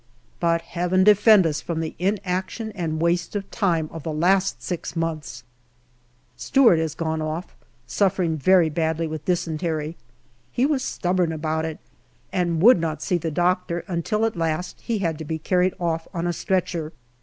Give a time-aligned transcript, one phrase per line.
[0.39, 4.95] But Heaven defend us from the inaction and waste of time of the last six
[4.95, 5.43] months!
[6.35, 9.95] Stewart has gone off, suffering very badly with dysentery.
[10.51, 11.77] He was stubborn about it,
[12.33, 16.07] and would not see the doctor, until at last he had to be carried off
[16.15, 16.93] on a stretcher.